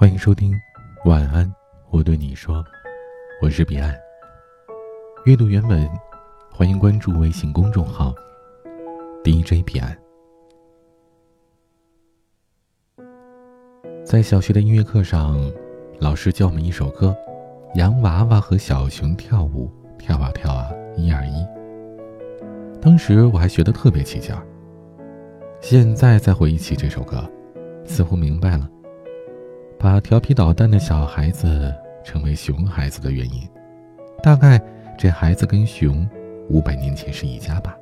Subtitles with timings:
[0.00, 0.56] 欢迎收听，
[1.06, 1.52] 晚安，
[1.90, 2.64] 我对你说，
[3.42, 3.92] 我是彼岸。
[5.24, 5.90] 阅读原文，
[6.52, 8.14] 欢迎关注微信公众号
[9.24, 9.98] DJ 彼岸。
[14.04, 15.36] 在小学的音乐课上，
[15.98, 17.08] 老师教我们一首歌，
[17.76, 19.68] 《洋娃娃和小熊跳舞，
[19.98, 21.42] 跳啊跳啊，一二一》。
[22.80, 24.46] 当时我还学得特别起劲儿。
[25.60, 27.28] 现在再回忆起这首歌，
[27.84, 28.70] 似乎明白了。
[29.80, 33.48] 把调皮捣蛋的小孩子称为熊孩子的原因，
[34.20, 34.60] 大概
[34.98, 36.08] 这孩子跟熊
[36.48, 37.76] 五百年前是一家吧。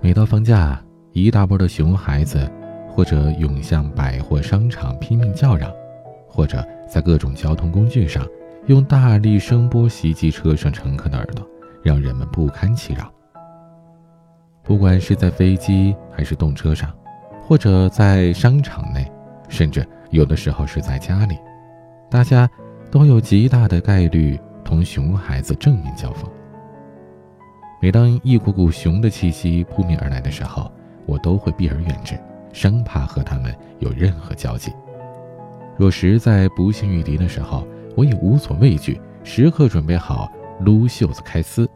[0.00, 2.50] 每到放假，一大波的熊孩子，
[2.88, 5.70] 或者涌向百货商场拼命叫嚷，
[6.26, 8.26] 或者在各种交通工具上
[8.68, 11.46] 用大力声波袭击车上乘客的耳朵，
[11.82, 13.12] 让人们不堪其扰。
[14.62, 16.90] 不管是在飞机还是动车上，
[17.46, 19.06] 或者在商场内，
[19.50, 19.86] 甚至。
[20.10, 21.38] 有的时候是在家里，
[22.10, 22.48] 大家
[22.90, 26.30] 都有极大的概率同熊孩子正面交锋。
[27.80, 30.70] 每当一股股熊的气息扑面而来的时候，
[31.04, 32.18] 我都会避而远之，
[32.52, 34.72] 生怕和他们有任何交集。
[35.76, 41.68] 若实在不幸遇敌的时候，我也无所畏惧，时刻准备好撸袖子开撕。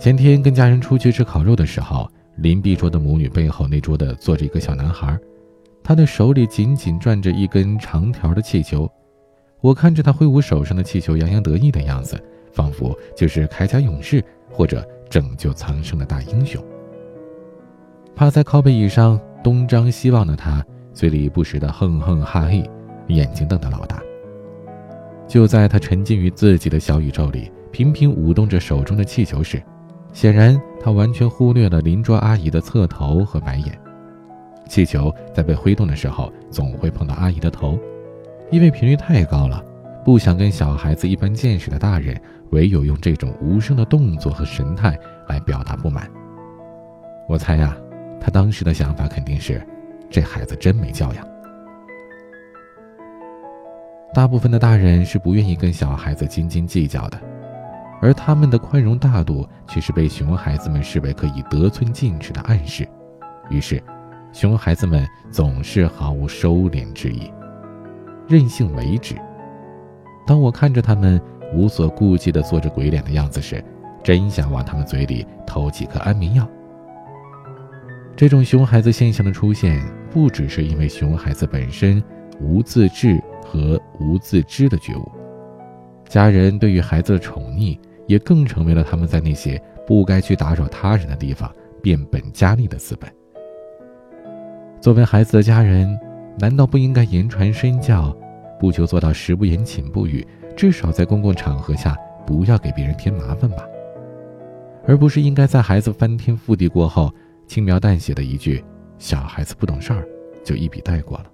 [0.00, 5.18] 前天跟家人出去吃烤肉的时候，邻壁桌的母女背后那桌的坐着一个小男孩。
[5.90, 8.88] 他的手里紧紧攥着一根长条的气球，
[9.60, 12.16] 我看着他挥舞手上的气球，洋洋得意的样子，
[12.52, 16.64] 仿佛就是铠甲勇士或者拯救苍生的大英雄。
[18.14, 22.62] 趴在靠背椅上东张西望的他，嘴里不时的哼哼哈嘿，
[23.08, 24.00] 眼睛瞪得老大。
[25.26, 29.60] 就在他沉浸于自己的小宇宙里，频频舞动着手中的气球时，
[30.12, 33.76] 显然他完全忽略了邻桌阿姨的侧头和白眼。
[34.70, 37.76] 气球在被挥动的时候，总会碰到阿姨的头，
[38.52, 39.60] 因为频率太高了。
[40.04, 42.18] 不想跟小孩子一般见识的大人，
[42.52, 44.96] 唯有用这种无声的动作和神态
[45.28, 46.08] 来表达不满。
[47.28, 47.76] 我猜呀，
[48.20, 49.60] 他当时的想法肯定是，
[50.08, 51.26] 这孩子真没教养。
[54.14, 57.20] 大部分的大人是不愿意跟小孩子斤斤计较的，
[58.00, 62.88] 而他们的宽容大度却是被熊孩子们视为可以得寸进尺的暗示，
[63.50, 63.82] 于是。
[64.32, 67.30] 熊孩子们总是毫无收敛之意，
[68.28, 69.16] 任性为止。
[70.26, 71.20] 当我看着他们
[71.52, 73.62] 无所顾忌地做着鬼脸的样子时，
[74.02, 76.48] 真想往他们嘴里投几颗安眠药。
[78.16, 82.02] 这种熊孩子现象的出现，不只是因为熊孩子本身
[82.40, 85.10] 无自制和无自知的觉悟，
[86.08, 91.52] 家人对于孩子的宠溺，也更成为了他们在那些不该去打扰他人的地方
[91.82, 93.10] 变本加厉的资本。
[94.80, 95.98] 作为孩子的家人，
[96.38, 98.16] 难道不应该言传身教，
[98.58, 100.26] 不求做到食不言寝不语，
[100.56, 101.94] 至少在公共场合下
[102.26, 103.58] 不要给别人添麻烦吧？
[104.86, 107.12] 而不是应该在孩子翻天覆地过后，
[107.46, 108.64] 轻描淡写的一句
[108.96, 110.08] “小孩子不懂事儿”
[110.42, 111.26] 就一笔带过了。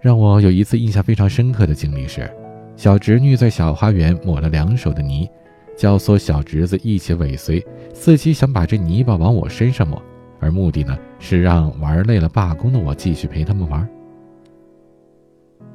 [0.00, 2.28] 让我有一次印象非常深刻的经历是，
[2.74, 5.30] 小侄女在小花园抹了两手的泥，
[5.76, 10.02] 教唆小侄子一起尾随，伺机想把这泥巴往我身上抹。
[10.40, 13.88] 而目的呢，是让玩累了罢工的我继续陪他们玩。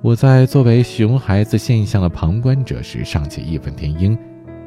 [0.02, 4.18] 我在作为熊孩子现象的旁观者时尚且义愤填膺，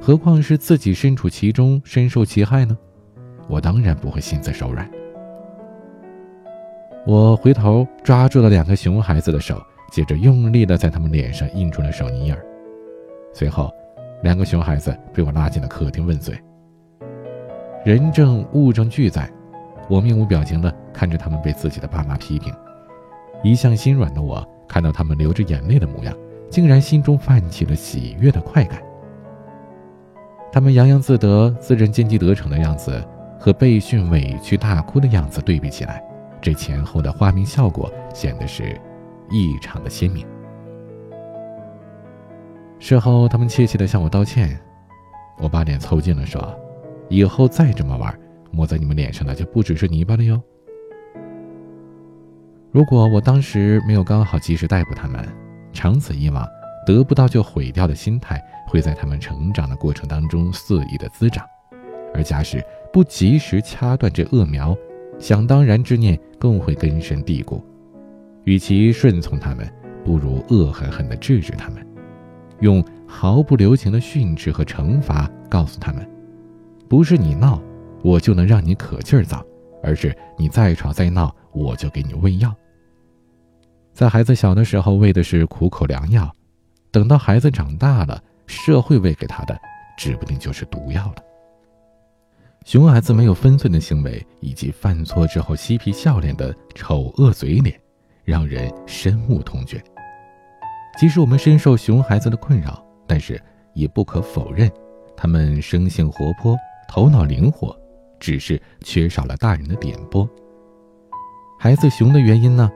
[0.00, 2.76] 何况是自己身处其中深受其害呢？
[3.48, 4.88] 我当然不会心慈手软。
[7.06, 9.60] 我回头抓住了两个熊孩子的手，
[9.90, 12.44] 接着用力的在他们脸上印出了手泥印儿。
[13.32, 13.72] 随后，
[14.22, 16.38] 两个熊孩子被我拉进了客厅问罪。
[17.84, 19.28] 人证物证俱在。
[19.88, 22.52] 我面无表情地看着他们被自己的爸妈批评，
[23.42, 26.16] 一向心软的我看到他们流着眼泪的模样，
[26.48, 28.82] 竟然心中泛起了喜悦的快感。
[30.52, 33.02] 他们洋洋自得、自认奸计得逞的样子，
[33.38, 36.02] 和被训委屈大哭的样子对比起来，
[36.40, 38.78] 这前后的画面效果显得是
[39.30, 40.26] 异常的鲜明。
[42.78, 44.58] 事后，他们怯怯地向我道歉，
[45.38, 46.54] 我把脸凑近了说
[47.08, 48.14] ：“以后再这么玩。”
[48.52, 50.40] 抹在你们脸上的就不只是泥巴了哟。
[52.70, 55.26] 如果我当时没有刚好及时逮捕他们，
[55.72, 56.46] 长此以往，
[56.86, 61.46] 得不到就毁掉的心态会在他们成长的过程当中肆意的滋长，
[62.14, 64.76] 而假使不及时掐断这恶苗，
[65.18, 67.62] 想当然之念更会根深蒂固。
[68.44, 69.70] 与其顺从他们，
[70.04, 71.86] 不如恶狠狠地制止他们，
[72.60, 76.08] 用毫不留情的训斥和惩罚告诉他们：
[76.88, 77.62] 不是你闹。
[78.02, 79.44] 我就能让你可劲儿造，
[79.82, 82.54] 而是你再吵再闹，我就给你喂药。
[83.92, 86.30] 在孩子小的时候喂的是苦口良药，
[86.90, 89.58] 等到孩子长大了，社会喂给他的，
[89.96, 91.16] 指不定就是毒药了。
[92.64, 97.78] 熊孩子没有分寸的行为，以及犯错之后嬉皮笑脸的丑恶嘴脸，
[98.24, 99.82] 让人深恶痛绝。
[100.98, 103.42] 即使我们深受熊孩子的困扰，但是
[103.74, 104.70] 也不可否认，
[105.16, 106.56] 他们生性活泼，
[106.88, 107.76] 头脑灵活，
[108.22, 110.28] 只是缺少了大人的点拨。
[111.58, 112.70] 孩子熊的原因呢，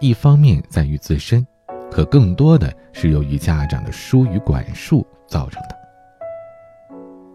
[0.00, 1.46] 一方面在于自身，
[1.90, 5.76] 可更多的是由于家长的疏于管束造成的。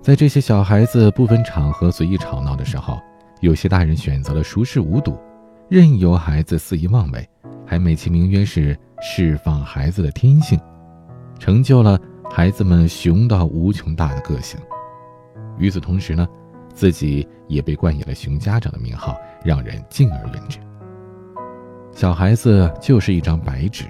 [0.01, 2.99] 在这些小孩子不分场合随意吵闹的时候，
[3.41, 5.15] 有些大人选择了熟视无睹，
[5.69, 7.29] 任由孩子肆意妄为，
[7.63, 10.59] 还美其名曰是释放孩子的天性，
[11.37, 11.99] 成就了
[12.31, 14.59] 孩子们熊到无穷大的个性。
[15.59, 16.27] 与此同时呢，
[16.75, 20.59] 自己也被冠以了“熊家长”的名号，让人敬而远之。
[21.91, 23.85] 小孩子就是一张白纸，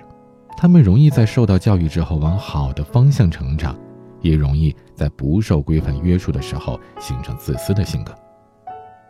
[0.55, 3.75] 他们容易在受到教育之后往好的方向成长。
[4.21, 8.11] 也容易在不受规范约束的时候形成自私的性格，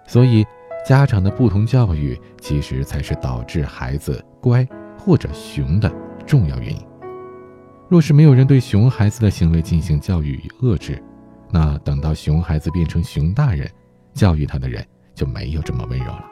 [0.06, 0.46] 所以
[0.86, 4.68] 家长的不同教育其实才是导致孩子乖
[4.98, 5.90] 或者熊的
[6.26, 6.86] 重要原因。
[7.88, 11.02] 若是没有人对熊孩子的行为进行教育与遏制，
[11.52, 13.70] 那等到熊孩子变成熊大人，
[14.14, 16.26] 教育他的人就没有这么温柔了。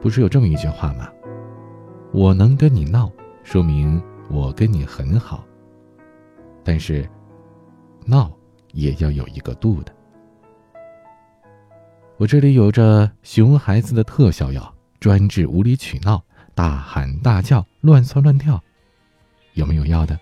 [0.00, 1.08] 不是有这么一句话吗？
[2.12, 3.10] 我能跟你闹，
[3.44, 5.44] 说明我跟你很好。
[6.64, 7.08] 但是，
[8.04, 8.30] 闹
[8.72, 9.94] 也要有一个度的。
[12.16, 16.22] 我这里有着熊孩子的特效药，专治无理取闹、
[16.54, 18.60] 大喊大叫、乱窜乱跳，
[19.54, 20.18] 有没有要的？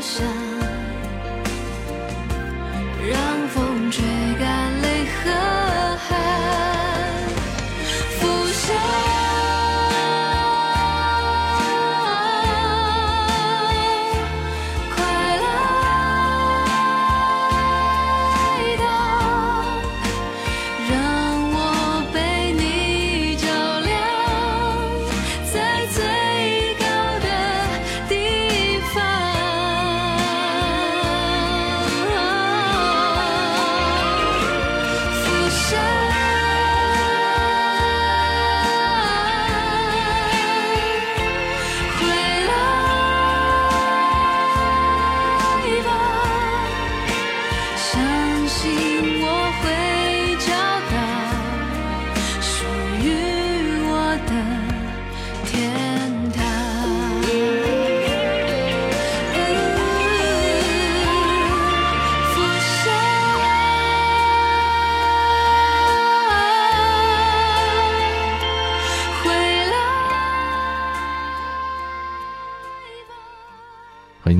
[0.00, 0.49] 下。